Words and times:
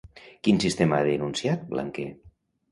Quin 0.47 0.61
sistema 0.63 0.97
ha 0.99 1.05
denunciat 1.09 1.71
Blanquer? 1.77 2.11